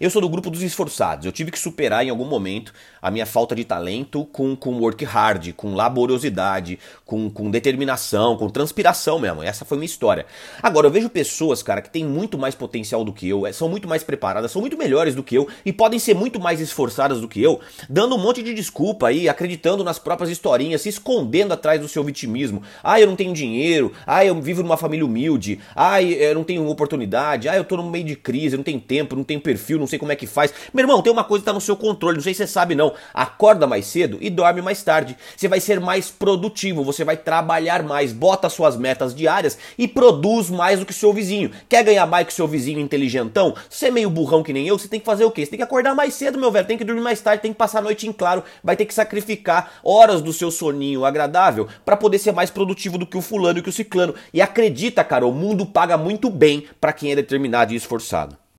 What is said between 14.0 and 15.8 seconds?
preparadas, são muito melhores do que eu e